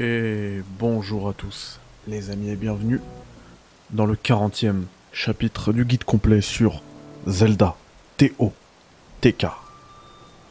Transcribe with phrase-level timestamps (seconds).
[0.00, 3.00] Et bonjour à tous, les amis, et bienvenue
[3.90, 6.82] dans le 40e chapitre du guide complet sur
[7.26, 7.74] Zelda
[8.16, 9.46] T.O.T.K.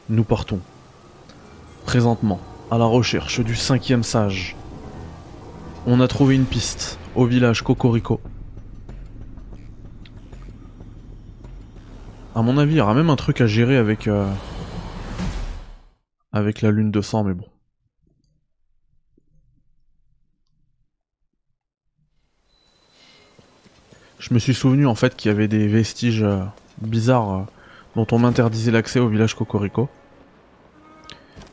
[0.10, 0.60] Nous partons
[1.86, 2.42] présentement
[2.72, 4.58] à la recherche du cinquième sage.
[5.86, 8.20] On a trouvé une piste au village Cocorico.
[12.36, 14.30] À mon avis, il y aura même un truc à gérer avec euh,
[16.34, 17.48] avec la lune de sang, mais bon.
[24.28, 26.44] Je me suis souvenu en fait qu'il y avait des vestiges euh,
[26.82, 27.42] bizarres euh,
[27.96, 29.88] dont on m'interdisait l'accès au village Cocorico.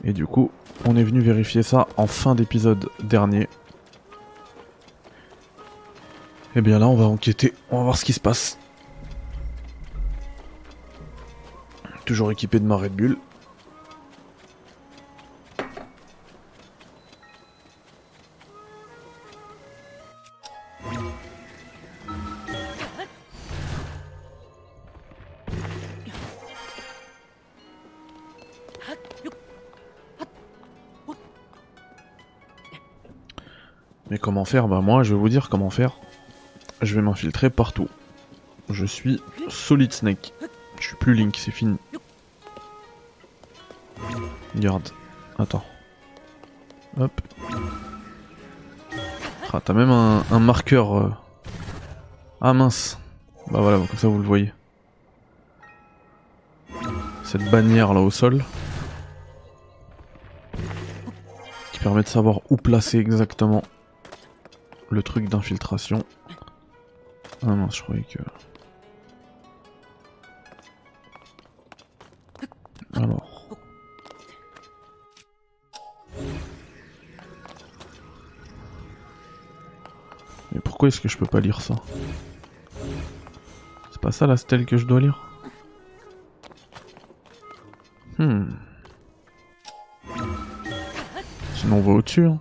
[0.03, 0.51] Et du coup,
[0.85, 3.49] on est venu vérifier ça en fin d'épisode dernier.
[6.57, 8.59] Et bien là, on va enquêter, on va voir ce qui se passe.
[12.05, 13.19] Toujours équipé de ma Red Bull.
[34.35, 35.93] Comment faire Bah moi, je vais vous dire comment faire.
[36.83, 37.89] Je vais m'infiltrer partout.
[38.69, 40.33] Je suis Solid Snake.
[40.81, 41.77] Je suis plus Link, c'est fini.
[44.57, 44.89] Regarde.
[45.39, 45.65] Attends.
[46.99, 47.13] Hop.
[49.53, 50.99] Ah, t'as même un, un marqueur.
[50.99, 51.13] euh.
[52.41, 52.99] Ah mince.
[53.53, 54.53] Bah voilà, comme ça vous le voyez.
[57.23, 58.45] Cette bannière là au sol.
[61.73, 63.63] Qui permet de savoir où placer exactement
[64.95, 66.05] le truc d'infiltration.
[67.43, 68.19] Ah mince, je croyais que...
[72.95, 73.49] Alors...
[80.53, 81.75] Mais pourquoi est-ce que je peux pas lire ça?
[83.91, 85.21] C'est pas ça la stèle que je dois lire?
[88.19, 88.51] Hmm.
[91.57, 92.27] Sinon on va au-dessus.
[92.27, 92.39] Hein.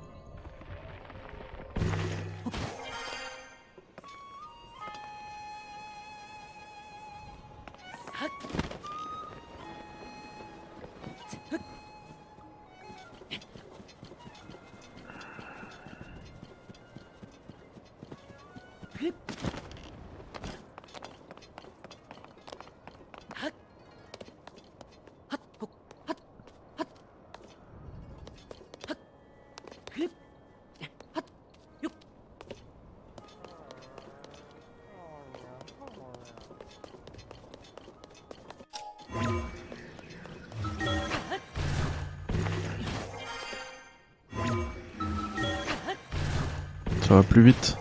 [47.44, 47.73] 8.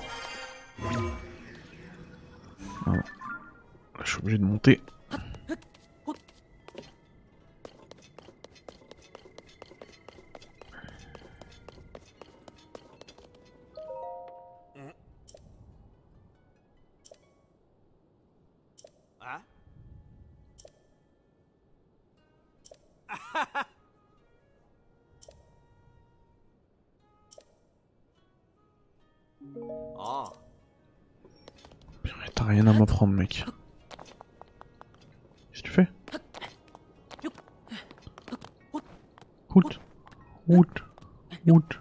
[41.45, 41.77] Route.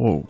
[0.00, 0.24] Oh.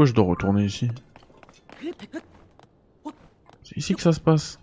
[0.00, 0.88] Pourquoi je dois retourner ici?
[3.62, 4.58] C'est ici que ça se passe.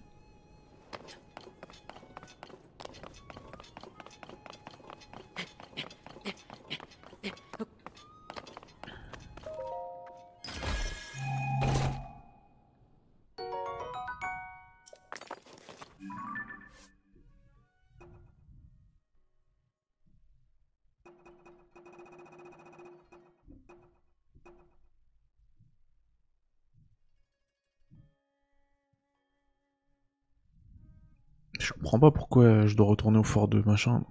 [32.77, 34.03] dois retourner au fort de machin.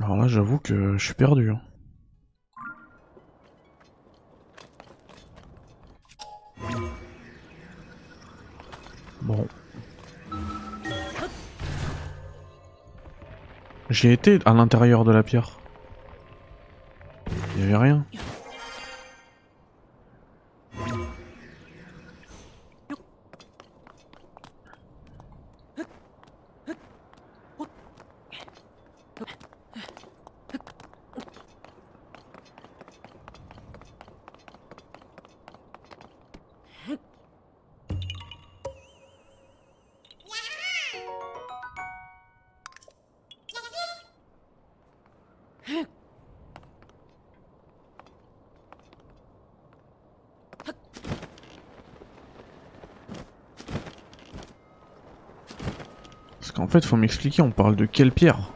[0.00, 1.50] Alors là, j'avoue que je suis perdu.
[1.50, 1.60] Hein.
[13.94, 15.60] J'ai été à l'intérieur de la pierre.
[17.54, 18.04] Il y avait rien.
[56.86, 58.50] Faut m'expliquer, on parle de quelle pierre?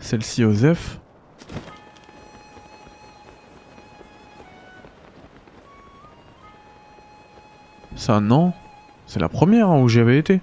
[0.00, 1.00] Celle-ci, Osef?
[7.96, 8.52] Ça, non.
[9.06, 10.40] C'est la première hein, où j'y été.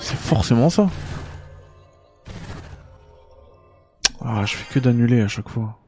[0.00, 0.88] C'est forcément ça.
[4.24, 5.78] Ah, je fais que d'annuler à chaque fois.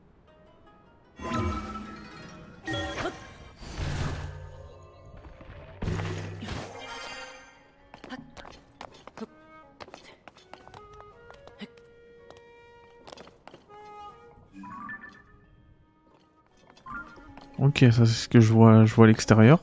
[17.80, 19.58] Ça c'est ce que je vois, je vois à l'extérieur.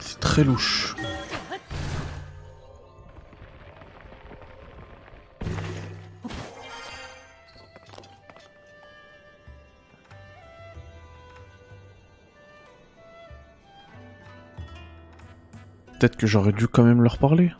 [0.00, 0.93] C'est très louche.
[15.98, 17.52] Peut-être que j'aurais dû quand même leur parler.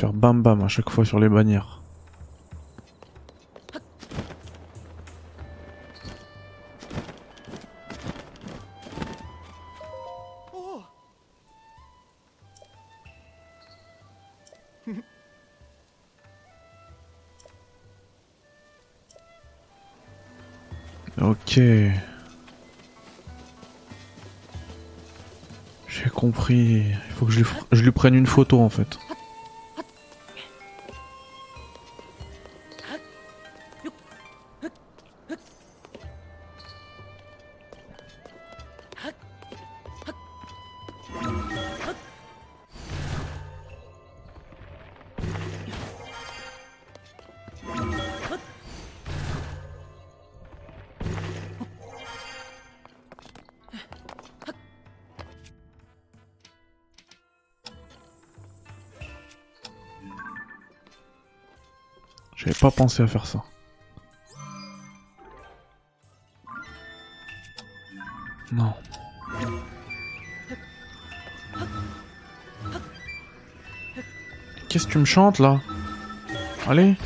[0.00, 1.82] Faire bam bam à chaque fois sur les bannières.
[21.20, 21.60] Ok.
[25.88, 26.84] J'ai compris.
[26.86, 28.98] Il faut que je lui, je lui prenne une photo en fait.
[62.40, 63.44] J'avais pas pensé à faire ça.
[68.50, 68.72] Non.
[74.70, 75.60] Qu'est-ce que tu me chantes là?
[76.66, 76.96] Allez?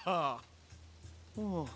[0.05, 0.41] はあ。
[1.37, 1.67] おう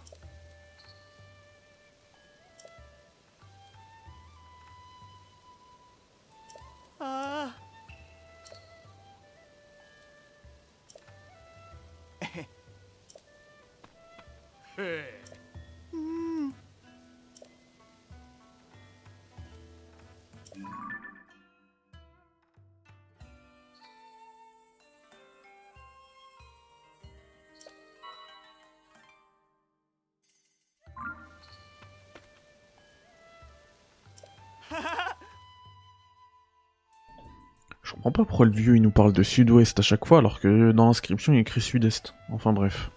[38.00, 40.72] comprends pas pourquoi le vieux il nous parle de sud-ouest à chaque fois alors que
[40.72, 42.14] dans l'inscription il écrit sud-est.
[42.30, 42.90] Enfin bref.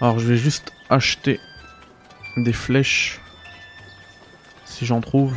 [0.00, 1.40] Alors je vais juste acheter
[2.36, 3.20] des flèches
[4.80, 5.34] si j'en trouve.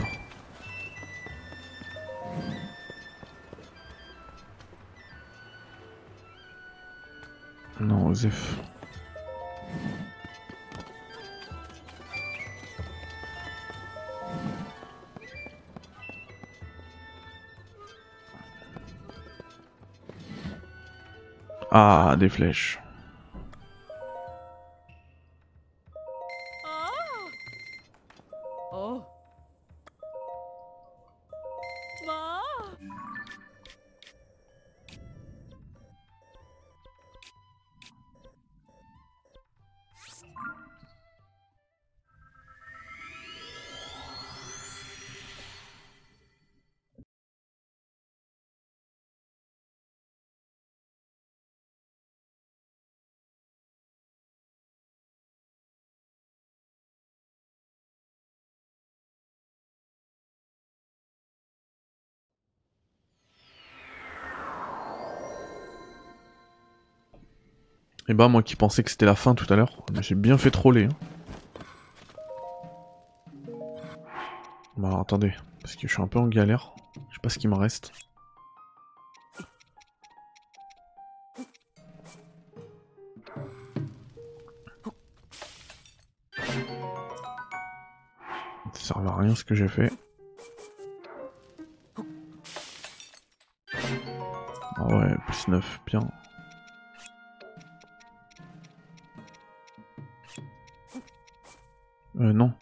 [7.82, 8.58] Non, Osef.
[21.70, 22.80] Ah, des flèches.
[68.14, 70.86] Bah moi qui pensais que c'était la fin tout à l'heure, suis bien fait troller.
[70.86, 70.90] Hein.
[74.78, 76.76] Bah alors, attendez, parce que je suis un peu en galère.
[77.10, 77.92] Je sais pas ce qu'il me reste.
[88.74, 89.92] Ça servait à rien ce que j'ai fait.
[94.76, 96.02] Ah ouais, plus 9, bien.
[102.20, 102.54] Euh, non.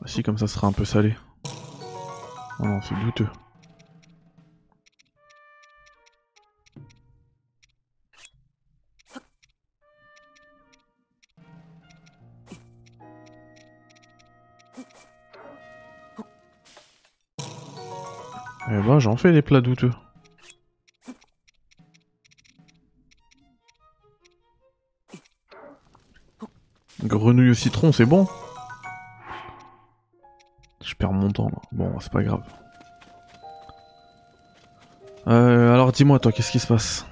[0.00, 1.14] Ah, si, comme ça sera un peu salé.
[2.58, 3.28] Oh non, c'est douteux.
[18.68, 19.90] Eh ben, j'en fais des plats douteux.
[27.52, 28.26] Au citron, c'est bon
[30.82, 31.58] Je perds mon temps là.
[31.70, 32.42] Bon, c'est pas grave.
[35.28, 37.06] Euh, alors dis-moi toi, qu'est-ce qui se passe?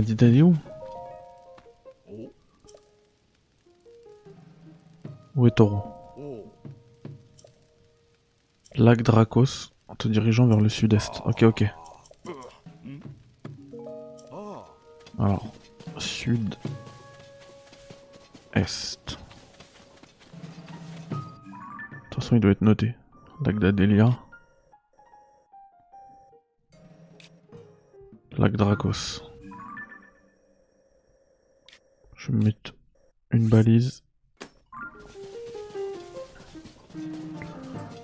[0.00, 0.54] Dit d'aller où?
[5.36, 5.84] Où est Taureau.
[8.74, 11.22] Lac Dracos, en te dirigeant vers le sud-est.
[11.24, 11.64] Ok, ok.
[15.18, 15.52] Alors,
[15.96, 16.54] sud
[18.54, 19.18] est.
[21.10, 21.16] De
[22.10, 22.94] toute façon, il doit être noté.
[23.44, 24.10] Lac d'Adélia.
[28.36, 29.27] Lac Dracos.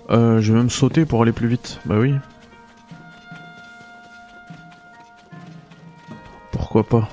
[0.09, 1.79] Euh, je vais même sauter pour aller plus vite.
[1.85, 2.13] Bah oui.
[6.51, 7.09] Pourquoi pas?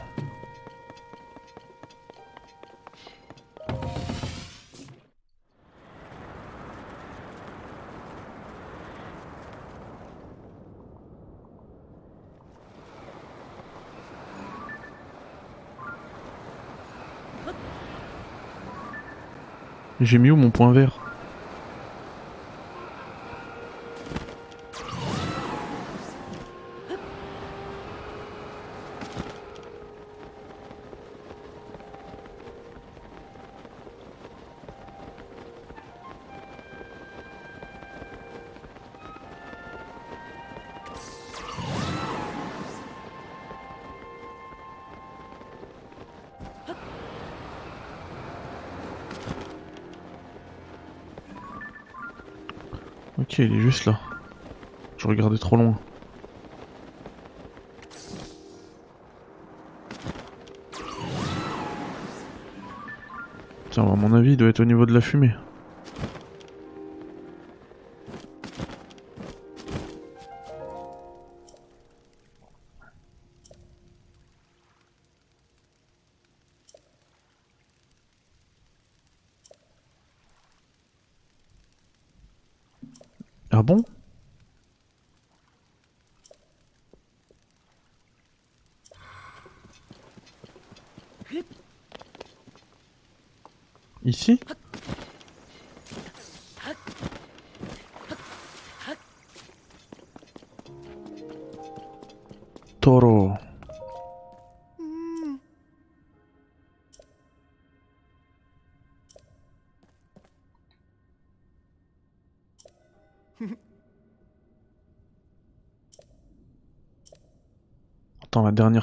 [20.03, 21.02] J'ai mis où mon point vert?
[53.45, 53.99] Il est juste là.
[54.99, 55.79] Je regardais trop loin.
[63.71, 65.35] Tiens, à mon avis, il doit être au niveau de la fumée.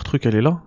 [0.10, 0.64] Truc, elle est là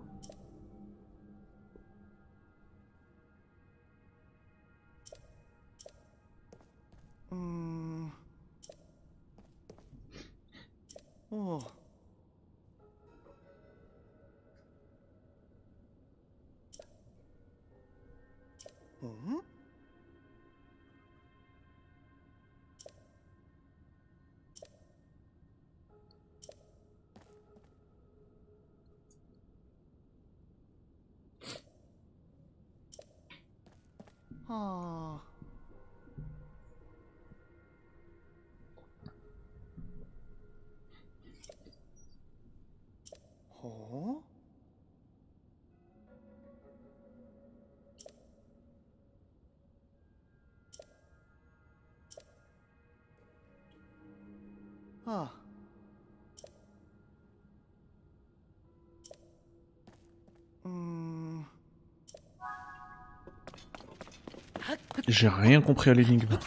[65.12, 66.38] J'ai rien compris à l'énigme.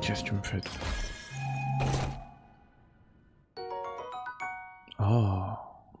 [0.00, 0.60] Qu'est-ce que tu me fais
[5.00, 5.46] Oh,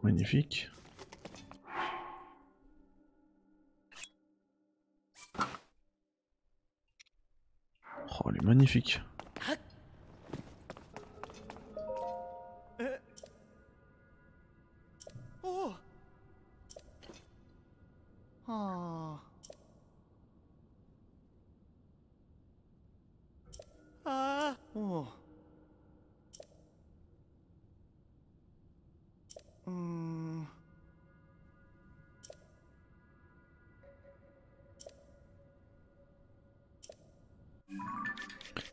[0.04, 0.70] magnifique.
[5.40, 5.44] Oh,
[8.30, 9.00] elle est magnifique.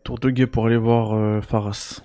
[0.03, 2.01] Tour de guet pour aller voir euh, Faras.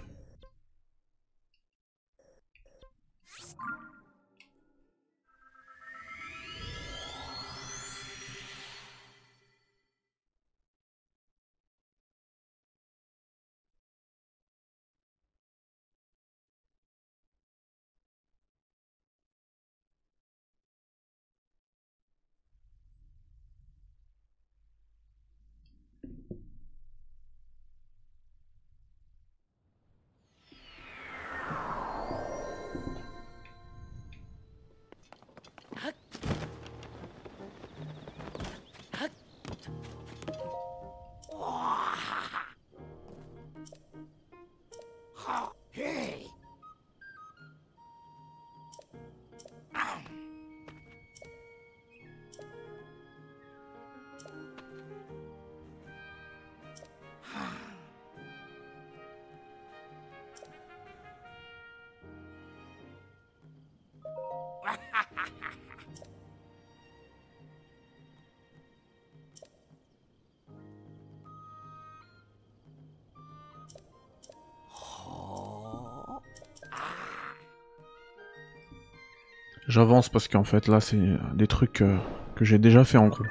[80.09, 81.01] Parce qu'en fait là c'est
[81.35, 81.99] des trucs euh,
[82.37, 83.25] que j'ai déjà fait en gros.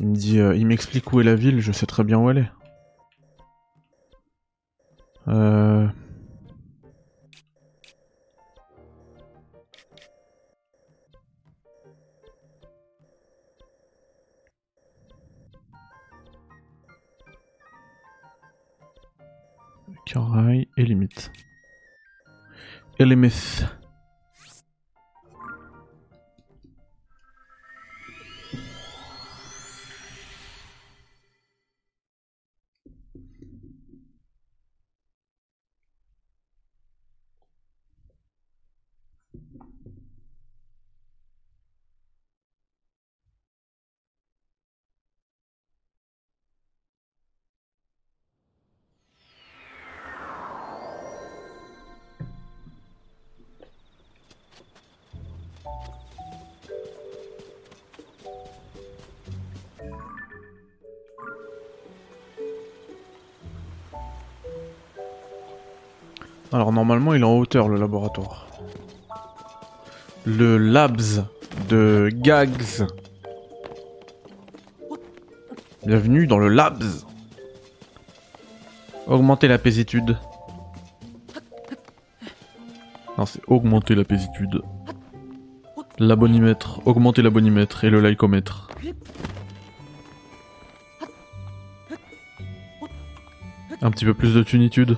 [0.00, 2.30] Il me dit, euh, il m'explique où est la ville, je sais très bien où
[2.30, 2.50] elle est.
[5.26, 5.88] Euh...
[20.76, 21.32] Et limite.
[23.00, 23.04] Et
[66.78, 68.46] normalement il est en hauteur le laboratoire.
[70.24, 71.26] Le labs
[71.68, 72.86] de Gags.
[75.84, 76.84] Bienvenue dans le labs.
[79.08, 80.16] Augmenter la paisitude.
[83.16, 84.62] Non c'est augmenter la paisitude.
[85.98, 88.68] L'abonimètre, augmenter l'abonimètre et le lycomètre.
[93.82, 94.96] Un petit peu plus de tunitude.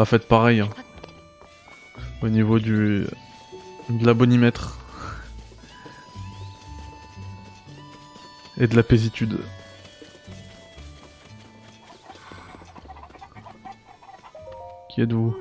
[0.00, 0.60] Bah faites pareil.
[0.60, 0.70] hein.
[2.22, 3.06] Au niveau du
[3.90, 4.78] de l'abonimètre.
[8.56, 9.40] Et de la paisitude.
[14.88, 15.36] Qui êtes-vous?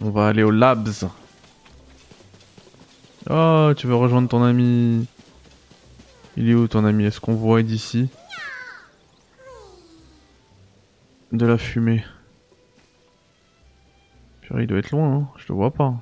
[0.00, 0.88] On va aller au labs.
[3.28, 5.06] Oh, tu veux rejoindre ton ami?
[6.38, 7.04] Il est où ton ami?
[7.04, 8.08] Est-ce qu'on voit d'ici?
[11.34, 12.04] De la fumée.
[14.42, 15.28] Purée, il doit être loin, hein.
[15.36, 15.94] je le vois pas.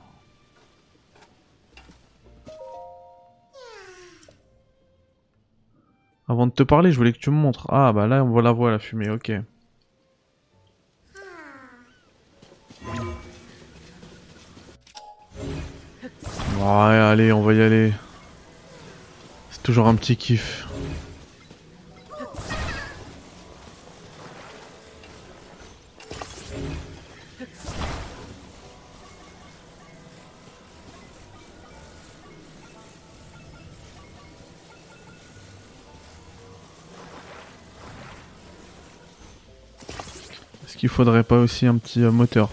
[6.28, 7.66] Avant de te parler, je voulais que tu me montres.
[7.70, 9.32] Ah bah là, on voit la voix, la fumée, ok.
[16.58, 17.94] Ouais, allez, on va y aller.
[19.50, 20.68] C'est toujours un petit kiff.
[41.04, 42.48] Faudrait pas aussi un petit euh, moteur.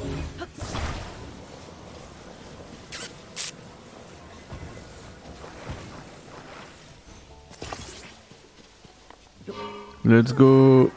[10.03, 10.89] Let's go.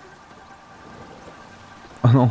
[2.03, 2.31] Ah non.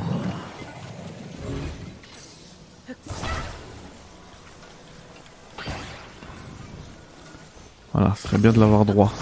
[7.94, 9.14] Voilà, ce serait bien de l'avoir droit.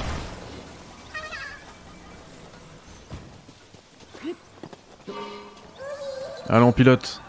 [6.50, 7.22] Allez, on pilote.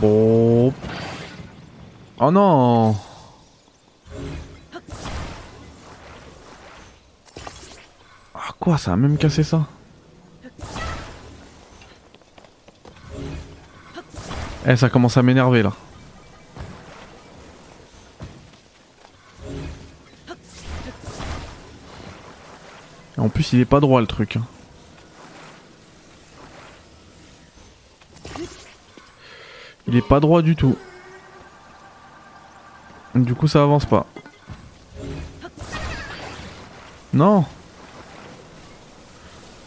[0.00, 0.72] Bon.
[2.18, 2.96] Oh non
[8.34, 9.66] Ah quoi, ça a même cassé ça
[14.66, 15.72] Eh, ça commence à m'énerver là.
[23.18, 24.36] En plus, il est pas droit le truc.
[24.36, 24.44] hein.
[29.90, 30.76] Il est pas droit du tout.
[33.14, 34.06] Du coup, ça avance pas.
[37.12, 37.44] Non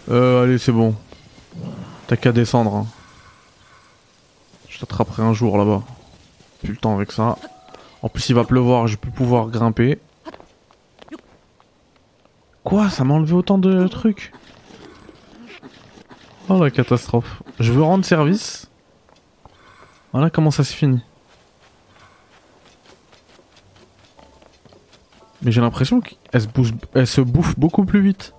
[0.10, 0.96] Euh, allez, c'est bon.
[2.08, 2.74] T'as qu'à descendre.
[2.76, 2.86] hein.
[4.70, 5.82] Je t'attraperai un jour là-bas.
[6.62, 7.38] Plus le temps avec ça.
[8.02, 10.00] En plus, il va pleuvoir, je plus pouvoir grimper.
[12.64, 14.32] Quoi Ça m'a enlevé autant de trucs?
[16.50, 17.44] Oh la catastrophe.
[17.60, 18.70] Je veux rendre service.
[20.14, 21.02] Voilà comment ça se finit.
[25.42, 28.34] Mais j'ai l'impression qu'elle se, bouffe- se bouffe beaucoup plus vite.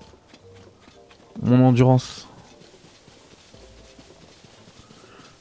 [1.42, 2.28] Mon endurance.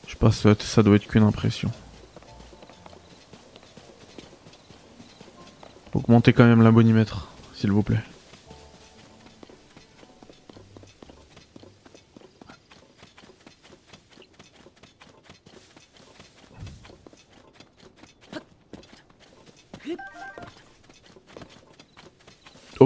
[0.07, 1.71] Je sais pas, ça, doit être qu'une impression.
[5.93, 8.01] Augmentez quand même l'abonimètre, s'il vous plaît.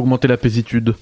[0.08, 0.96] Augmenter la paisitude.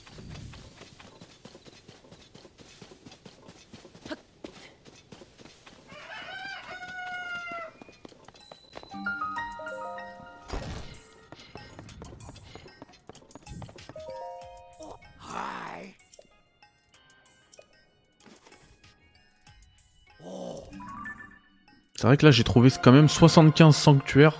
[21.95, 24.39] C'est vrai que là j'ai trouvé quand même 75 sanctuaires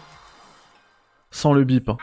[1.29, 1.87] sans le bip.
[1.87, 1.97] hein.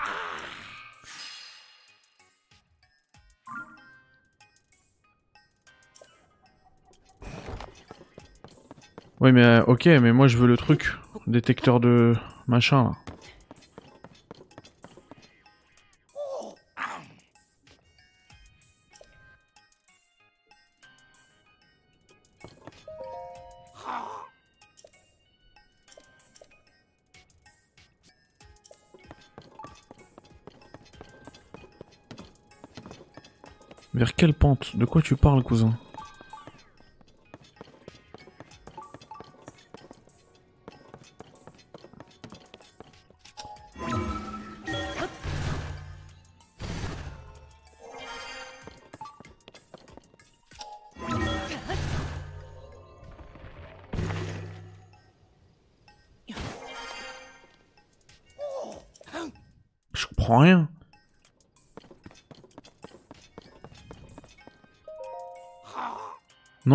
[9.22, 10.96] Oui mais euh, ok mais moi je veux le truc.
[11.28, 12.16] Détecteur de
[12.48, 12.96] machin.
[33.94, 34.74] Vers quelle pente?
[34.76, 35.78] De quoi tu parles cousin?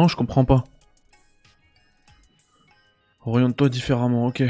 [0.07, 0.63] Je comprends pas.
[3.25, 4.43] Oriente-toi différemment, ok.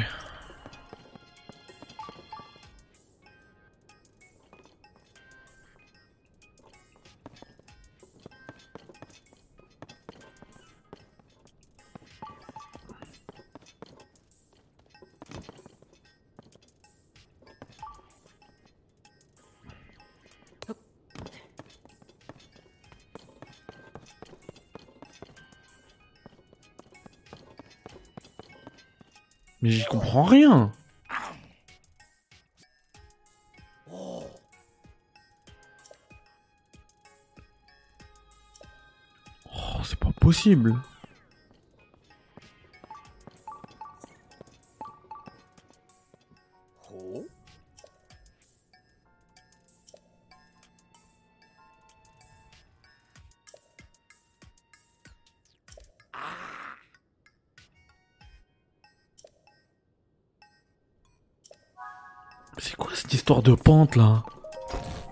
[62.59, 64.23] C'est quoi cette histoire de pente là?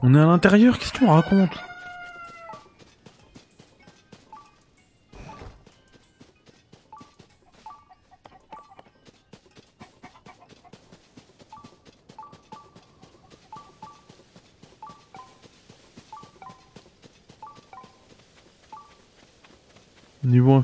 [0.02, 1.06] On est à l'intérieur, qu'est-ce que tu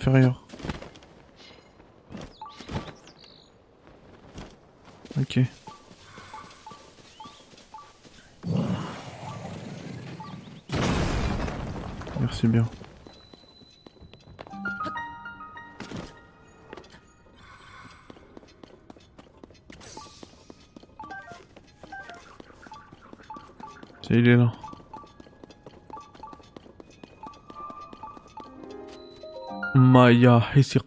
[0.01, 0.43] inférieur.
[5.19, 5.39] Ok.
[12.19, 12.65] Merci bien.
[24.01, 24.51] Ça, il est là.
[30.01, 30.41] Maya.
[30.55, 30.79] Ce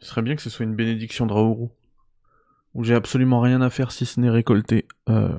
[0.00, 1.68] serait bien que ce soit une bénédiction de Raoru.
[2.74, 5.38] Où j'ai absolument rien à faire si ce n'est récolter euh,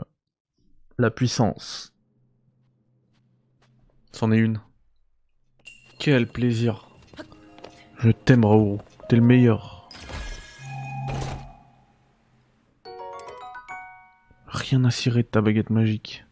[0.98, 1.94] la puissance.
[4.14, 4.62] C'en est une.
[6.00, 6.88] Quel plaisir.
[8.00, 8.78] Je t'aime Raoru.
[9.10, 9.90] T'es le meilleur.
[14.48, 16.25] Rien à cirer de ta baguette magique.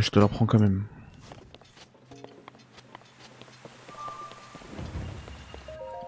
[0.00, 0.86] Je te la prends quand même.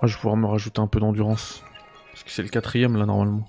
[0.00, 1.62] Ah, je vais pouvoir me rajouter un peu d'endurance.
[2.10, 3.46] Parce que c'est le quatrième là normalement.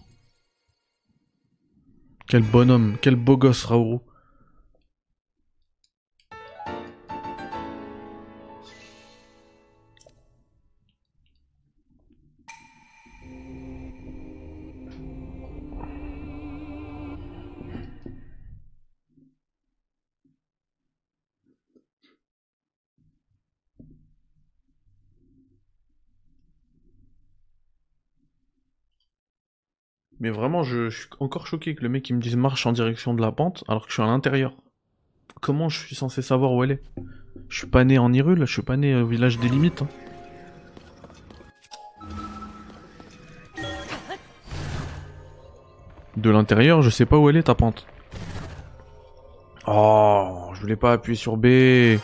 [2.27, 3.99] Quel bonhomme, quel beau gosse Raoru.
[30.23, 33.19] Mais vraiment, je, suis encore choqué que le mec me dise marche en direction de
[33.21, 34.55] la pente alors que je suis à l'intérieur.
[35.41, 36.81] Comment je suis censé savoir où elle est?
[37.49, 39.81] Je suis pas né en Hyrule, je suis pas né au village des limites.
[39.81, 39.88] hein.
[46.15, 47.86] De l'intérieur, je sais pas où elle est ta pente.
[49.67, 51.97] Oh, je voulais pas appuyer sur B.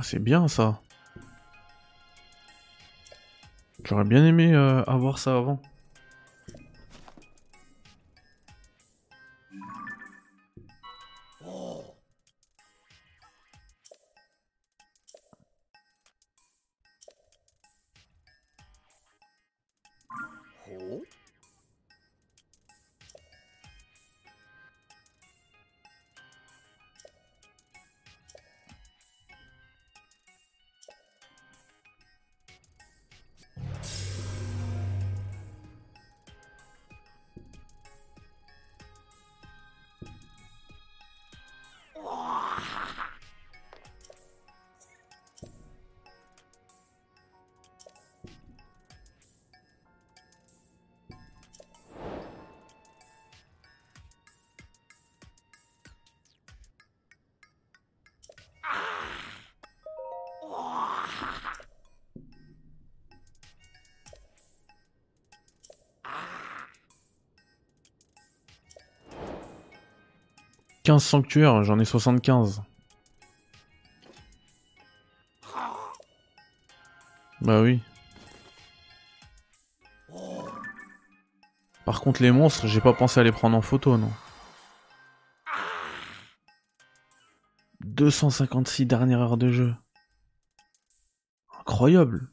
[0.00, 0.80] Ah, c'est bien ça.
[3.84, 5.60] J'aurais bien aimé euh, avoir ça avant.
[70.90, 72.62] «15 sanctuaires, j'en ai 75.
[77.40, 77.80] Bah oui.
[81.84, 84.10] Par contre les monstres, j'ai pas pensé à les prendre en photo, non.
[87.84, 89.72] 256 dernières heures de jeu.
[91.60, 92.28] Incroyable.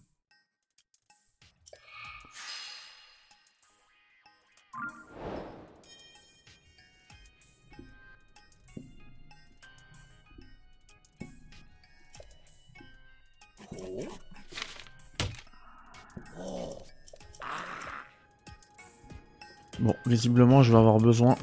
[20.08, 21.36] Visiblement, je vais avoir besoin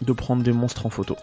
[0.00, 1.16] de prendre des monstres en photo.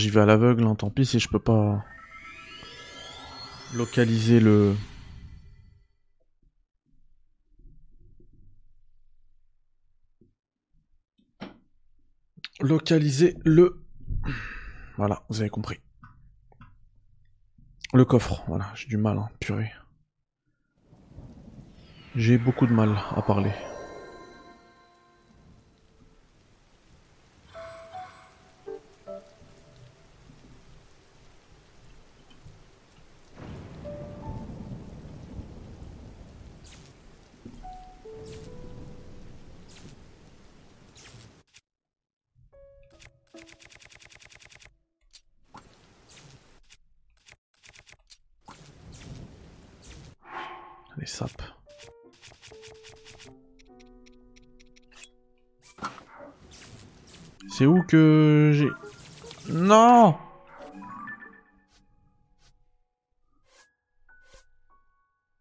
[0.00, 1.84] J'y vais à l'aveugle, hein, tant pis si je peux pas
[3.74, 4.74] localiser le.
[12.60, 13.84] Localiser le.
[14.96, 15.78] Voilà, vous avez compris.
[17.92, 19.72] Le coffre, voilà, j'ai du mal, hein, purée.
[22.14, 23.52] J'ai beaucoup de mal à parler.
[51.00, 51.42] Les sapes.
[57.50, 58.70] C'est où que j'ai...
[59.52, 60.16] Non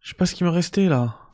[0.02, 1.29] Je sais pas ce qui me restait là.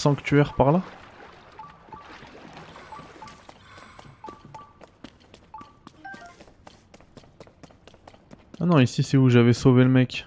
[0.00, 0.80] Sanctuaire par là?
[8.58, 10.26] Ah non, ici c'est où j'avais sauvé le mec.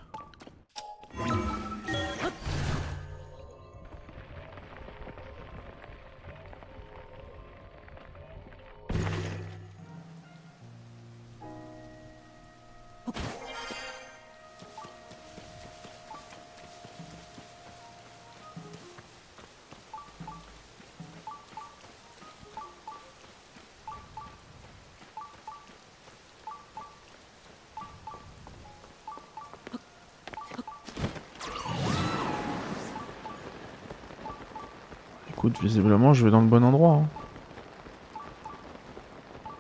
[35.44, 36.96] Visiblement je vais dans le bon endroit.
[37.04, 37.08] hein.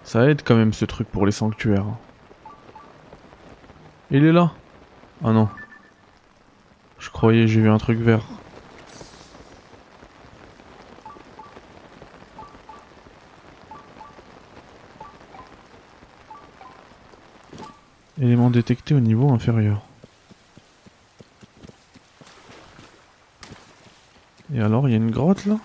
[0.03, 1.85] Ça aide quand même ce truc pour les sanctuaires.
[4.11, 4.51] Il est là
[5.23, 5.49] Ah non.
[6.99, 8.23] Je croyais j'ai vu un truc vert.
[18.21, 19.81] Élément détecté au niveau inférieur.
[24.53, 25.57] Et alors, il y a une grotte là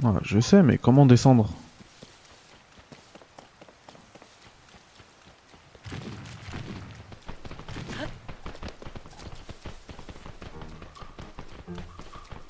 [0.00, 1.48] Voilà, je sais, mais comment descendre?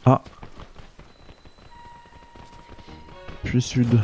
[0.07, 0.23] Ah
[3.45, 4.01] Puis sud.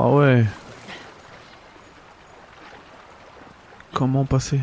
[0.00, 0.44] Ah ouais.
[3.92, 4.60] Comment passer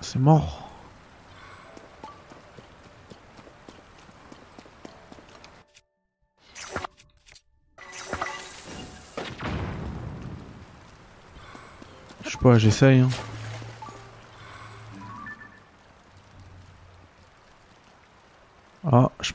[0.00, 0.70] C'est mort.
[12.24, 13.00] Je sais pas, j'essaye.
[13.00, 13.08] hein.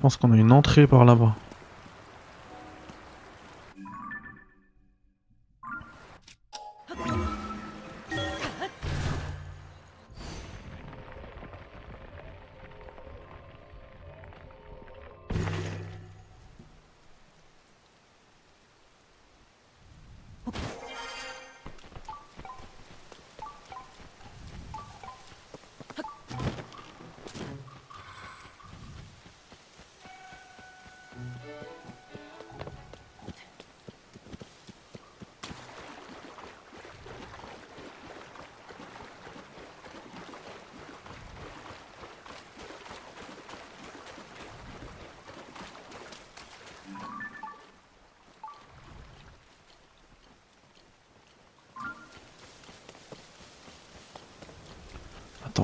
[0.02, 1.36] Pense qu'on a une entrée par là-bas.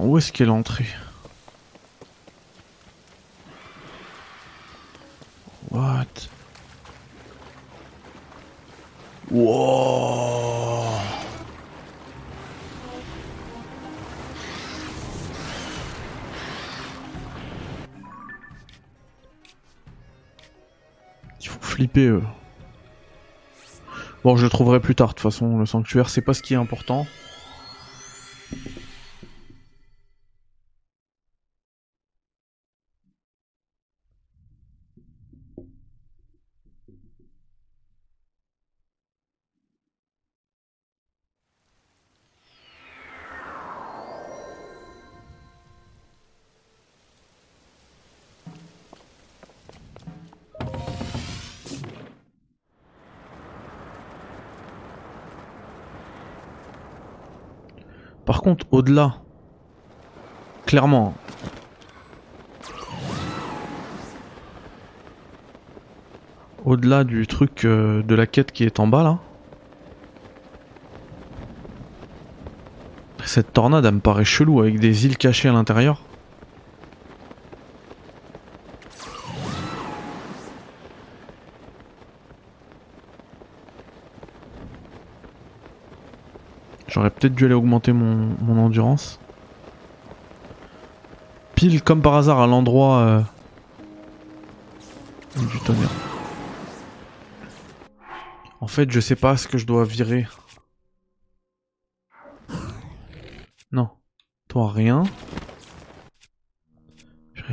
[0.08, 0.88] Où est-ce qu'est l'entrée
[5.70, 6.06] What
[9.30, 10.88] Wow
[21.42, 22.24] Ils font flipper eux.
[24.24, 25.58] Bon, je le trouverai plus tard de toute façon.
[25.58, 27.06] Le sanctuaire, c'est pas ce qui est important.
[58.28, 59.16] Par contre, au-delà,
[60.66, 61.14] clairement,
[66.66, 69.20] au-delà du truc euh, de la quête qui est en bas là,
[73.24, 76.02] cette tornade elle me paraît chelou avec des îles cachées à l'intérieur.
[86.98, 89.20] J'aurais peut-être dû aller augmenter mon, endurance.
[91.54, 93.22] Pile comme par hasard à l'endroit euh,
[95.36, 95.92] du tonnerre.
[98.62, 100.26] En fait, je sais pas ce que je dois virer.
[103.72, 103.90] Non.
[104.48, 105.04] Toi, rien.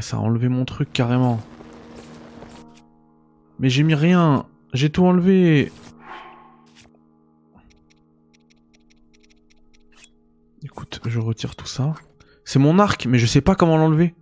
[0.01, 1.39] Ça a enlevé mon truc carrément.
[3.59, 4.47] Mais j'ai mis rien.
[4.73, 5.71] J'ai tout enlevé.
[11.15, 11.95] Je retire tout ça.
[12.45, 14.17] C'est mon arc, mais je sais pas comment l'enlever.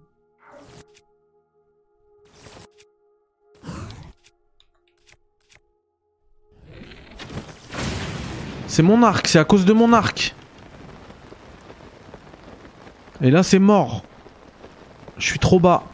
[8.66, 10.34] C'est mon arc, c'est à cause de mon arc.
[13.22, 14.03] Et là, c'est mort.
[15.16, 15.84] Je suis trop bas.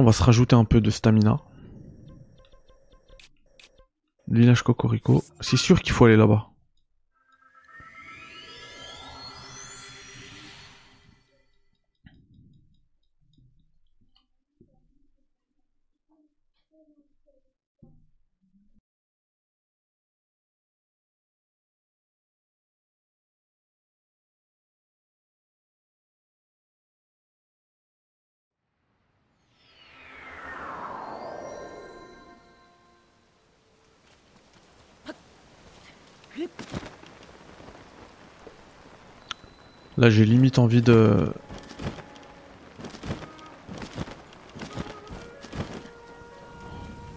[0.00, 1.38] On va se rajouter un peu de stamina.
[4.28, 5.22] Village Cocorico.
[5.40, 6.48] C'est sûr qu'il faut aller là-bas.
[40.00, 41.30] Là, j'ai limite envie de...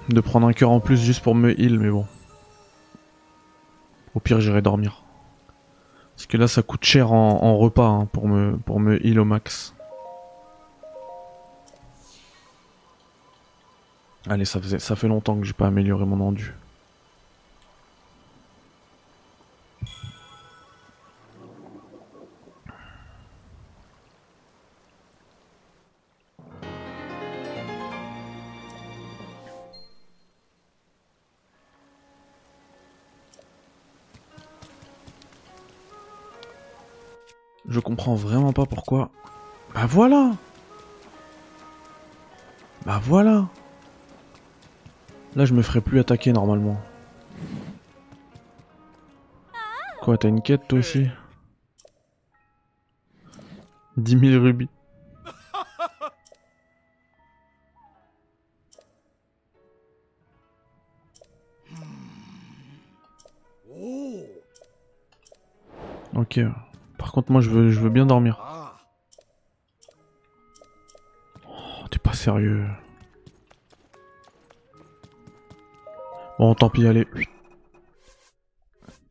[0.09, 2.05] De prendre un cœur en plus juste pour me heal, mais bon.
[4.15, 5.01] Au pire, j'irai dormir.
[6.17, 9.23] Parce que là, ça coûte cher en, repas hein, pour, me, pour me heal au
[9.23, 9.73] max.
[14.27, 16.53] Allez, ça, faisait, ça fait longtemps que j'ai pas amélioré mon endu.
[38.03, 39.09] Comprends vraiment pas pourquoi.
[39.73, 40.31] Bah voilà
[42.85, 43.47] Bah voilà
[45.35, 46.77] Là, je me ferai plus attaquer normalement.
[50.01, 51.07] Quoi, t'as une quête toi aussi?
[53.95, 54.69] 10 000 rubis.
[66.15, 66.39] Ok.
[67.13, 68.41] Contre, moi, je veux, je veux bien dormir.
[71.47, 72.65] Oh, t'es pas sérieux.
[76.39, 77.07] Bon, tant pis, allez.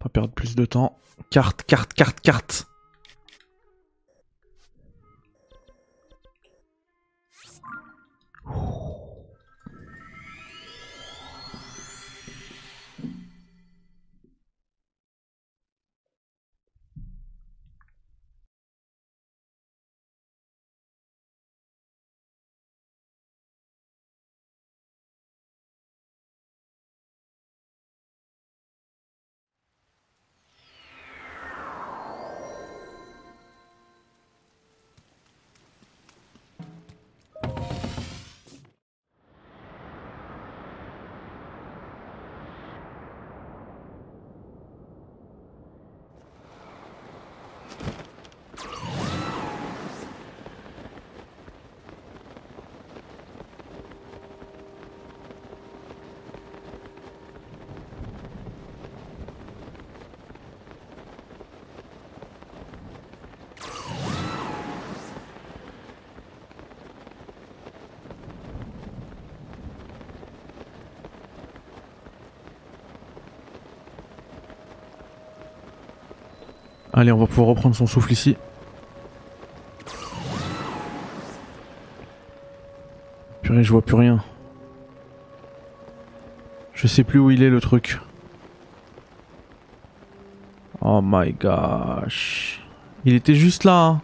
[0.01, 0.99] Pas perdre plus de temps.
[1.31, 2.67] Carte, carte, carte, carte.
[77.03, 78.37] Allez, on va pouvoir reprendre son souffle ici.
[83.43, 84.23] Purée, je vois plus rien.
[86.75, 87.99] Je sais plus où il est le truc.
[90.81, 92.63] Oh my gosh.
[93.05, 93.85] Il était juste là.
[93.85, 94.01] hein.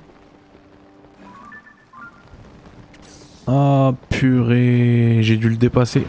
[3.46, 6.04] Ah purée, j'ai dû le dépasser.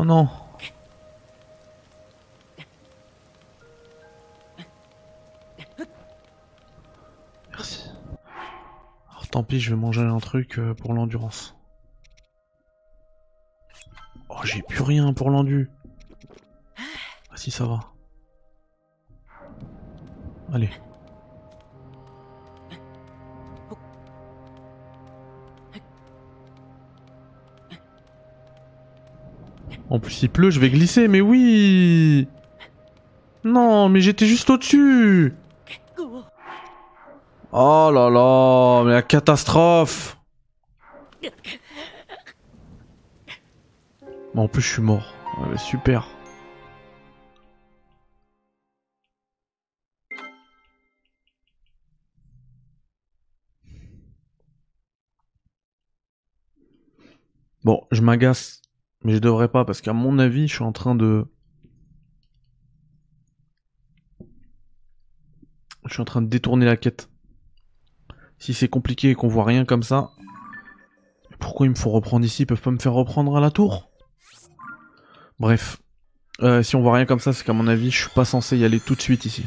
[0.00, 0.26] Oh non.
[7.50, 7.90] Merci.
[9.10, 11.54] Alors tant pis, je vais manger un truc euh, pour l'endurance.
[14.30, 15.68] Oh, j'ai plus rien pour l'endu.
[17.30, 17.80] Ah si, ça va.
[20.50, 20.70] Allez.
[29.90, 32.28] En plus, il pleut, je vais glisser, mais oui
[33.44, 35.34] Non, mais j'étais juste au-dessus
[37.52, 40.16] Oh là là, mais la catastrophe
[44.36, 45.12] en plus, je suis mort.
[45.58, 46.06] Super.
[57.64, 58.59] Bon, je m'agace,
[59.02, 61.26] mais je devrais pas parce qu'à mon avis, je suis en train de.
[65.86, 67.08] Je suis en train de détourner la quête.
[68.38, 70.12] Si c'est compliqué et qu'on voit rien comme ça,
[71.38, 72.42] pourquoi ils me font reprendre ici?
[72.42, 73.90] Ils peuvent pas me faire reprendre à la tour?
[75.38, 75.80] Bref.
[76.42, 78.56] Euh, si on voit rien comme ça, c'est qu'à mon avis, je suis pas censé
[78.56, 79.44] y aller tout de suite ici.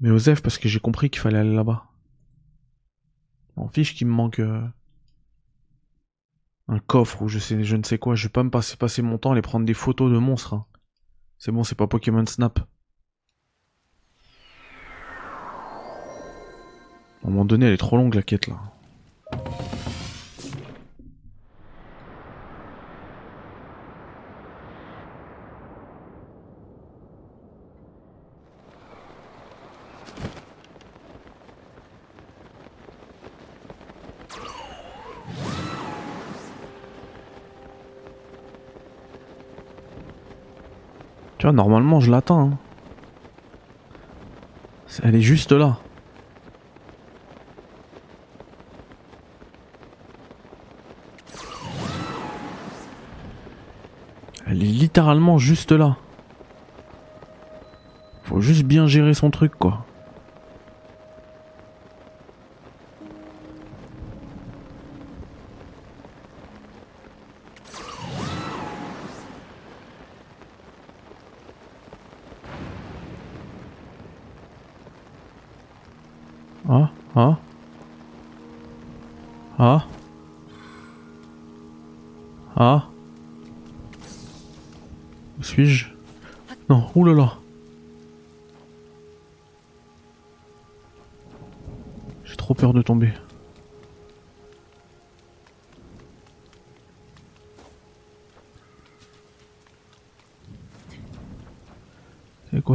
[0.00, 1.84] Mais Osef, parce que j'ai compris qu'il fallait aller là-bas.
[3.56, 4.66] En fiche qu'il me manque euh,
[6.68, 8.14] un coffre ou je sais je ne sais quoi.
[8.14, 10.54] Je vais pas me passer passer mon temps à aller prendre des photos de monstres.
[10.54, 10.66] hein.
[11.38, 12.60] C'est bon, c'est pas Pokémon Snap.
[17.24, 18.60] À un moment donné, elle est trop longue la quête là.
[41.42, 42.52] Tu vois, normalement, je l'attends.
[42.52, 42.58] hein.
[45.02, 45.76] Elle est juste là.
[54.46, 55.96] Elle est littéralement juste là.
[58.22, 59.84] Faut juste bien gérer son truc, quoi.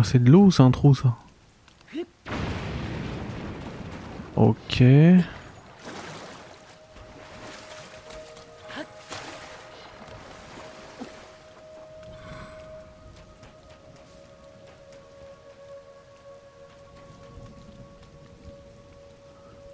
[0.09, 1.17] C'est de l'eau ou c'est un trou ça
[4.37, 4.81] Ok.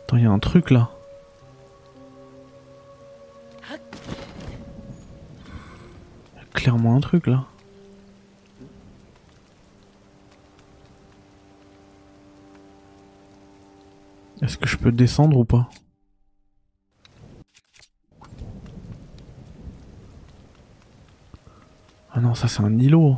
[0.01, 0.89] Attends, il y a un truc là.
[6.55, 7.45] Clairement un truc là.
[14.53, 15.67] Est-ce que je peux descendre ou pas
[22.11, 23.17] Ah non, ça c'est un îlot.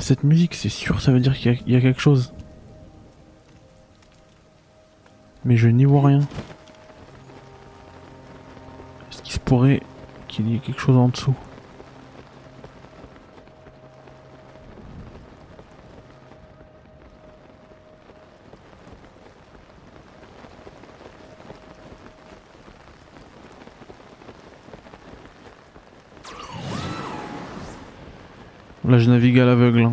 [0.00, 2.32] Cette musique, c'est sûr, ça veut dire qu'il y, a- quelque chose.
[5.44, 6.20] Mais je n'y vois rien.
[9.10, 9.80] Est-ce qu'il se pourrait
[10.28, 11.34] qu'il y ait quelque chose en dessous?
[29.00, 29.90] Je navigue à l'aveugle.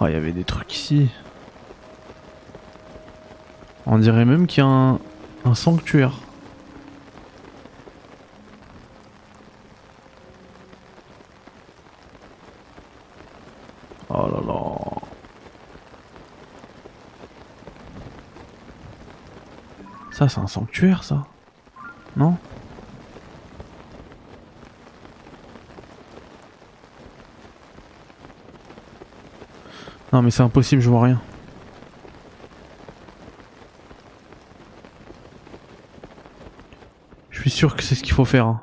[0.00, 1.10] Ah, il y avait des trucs ici.
[3.84, 5.00] On dirait même qu'il y a un,
[5.44, 6.12] un sanctuaire.
[14.08, 14.74] Oh là là.
[20.12, 21.26] Ça, c'est un sanctuaire, ça
[22.18, 22.36] Non
[30.12, 31.20] Non, mais c'est impossible, je vois rien.
[37.30, 38.46] Je suis sûr que c'est ce qu'il faut faire.
[38.46, 38.60] hein.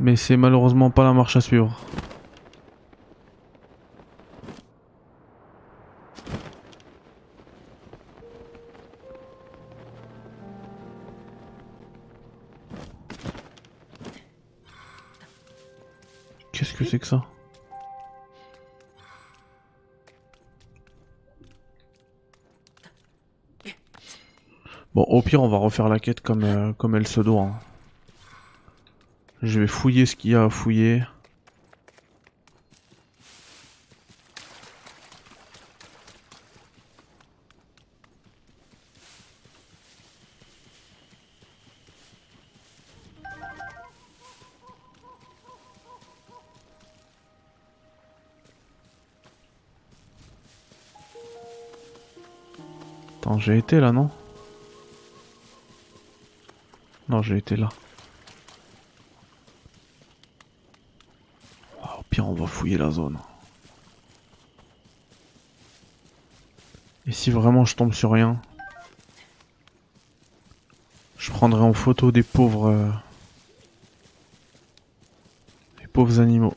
[0.00, 1.78] Mais c'est malheureusement pas la marche à suivre.
[16.72, 17.24] Qu'est-ce que c'est que ça
[24.94, 27.42] Bon, au pire, on va refaire la quête comme, euh, comme elle se doit.
[27.44, 27.58] hein.
[29.42, 31.02] Je vais fouiller ce qu'il y a à fouiller.
[53.42, 54.08] J'ai été là, non?
[57.08, 57.70] Non, j'ai été là.
[61.82, 63.18] Ah, au pire, on va fouiller la zone.
[67.08, 68.40] Et si vraiment je tombe sur rien,
[71.18, 72.90] je prendrai en photo des pauvres, euh,
[75.80, 76.54] des pauvres animaux.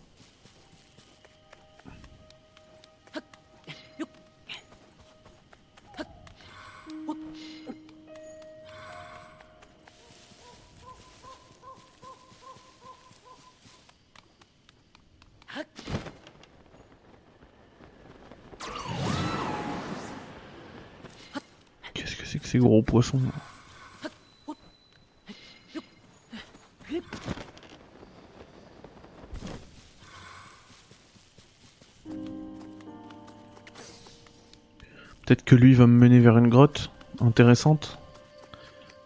[35.25, 37.97] Peut-être que lui va me mener vers une grotte intéressante,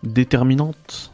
[0.04, 1.12] déterminante.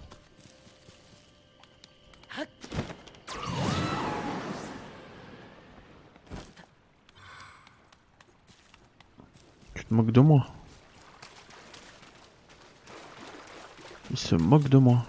[9.75, 10.54] Tu te moques de moi
[14.11, 15.03] Il se moque de moi.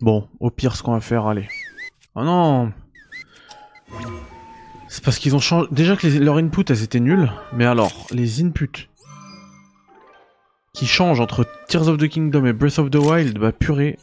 [0.00, 1.48] Bon, au pire, ce qu'on va faire, allez.
[2.14, 2.72] Oh non
[4.88, 5.68] C'est parce qu'ils ont changé...
[5.70, 7.30] Déjà que les- leurs inputs, elles étaient nulles.
[7.52, 8.88] Mais alors, les inputs
[10.80, 13.98] qui changent entre Tears of the Kingdom et Breath of the Wild, bah purée,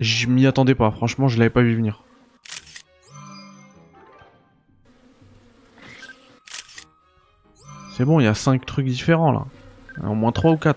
[0.00, 0.90] je m'y attendais pas.
[0.90, 2.02] Franchement, je l'avais pas vu venir.
[7.96, 9.44] C'est bon, il y a 5 trucs différents là.
[10.02, 10.76] Au moins 3 ou 4.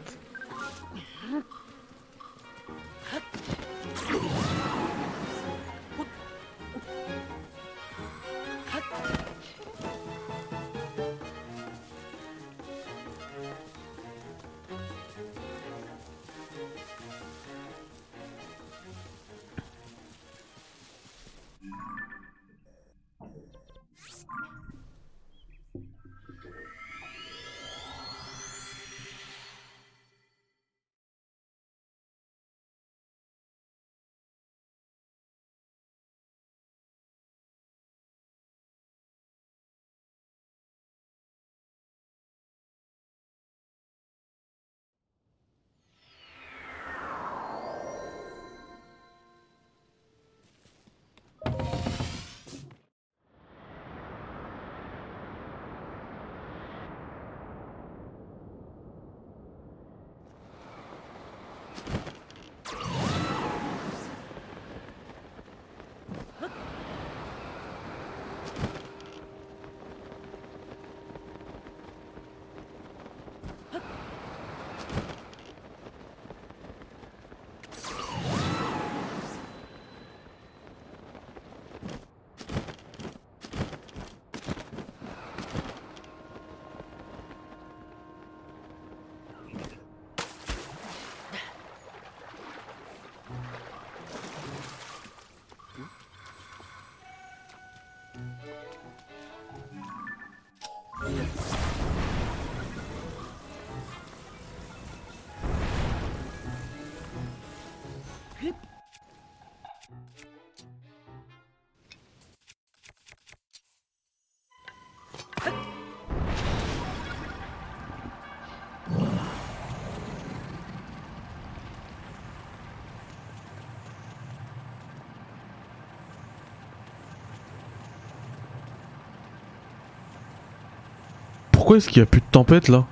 [131.65, 132.85] Pourquoi est-ce qu'il y a plus de tempête là?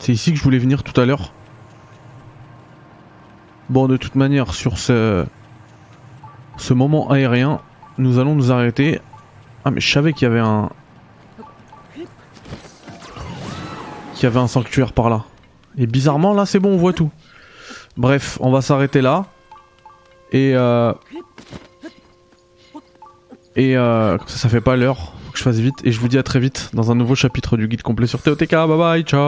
[0.00, 1.32] C'est ici que je voulais venir tout à l'heure.
[3.70, 5.24] Bon, de toute manière, sur ce,
[6.56, 7.60] ce moment aérien,
[7.96, 9.00] nous allons nous arrêter.
[9.64, 10.68] Ah, mais je savais qu'il y avait un.
[14.14, 15.22] Qu'il y avait un sanctuaire par là.
[15.78, 17.12] Et bizarrement, là, c'est bon, on voit tout.
[17.96, 19.26] Bref, on va s'arrêter là.
[20.32, 20.92] Et euh...
[23.54, 24.18] Et euh...
[24.26, 25.13] ça, ça fait pas l'heure.
[25.34, 25.74] Que je fasse vite.
[25.82, 28.22] Et je vous dis à très vite dans un nouveau chapitre du guide complet sur
[28.22, 28.52] TOTK.
[28.52, 29.20] Bye bye, ciao